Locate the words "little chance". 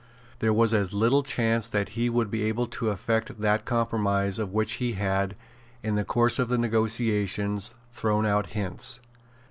0.95-1.69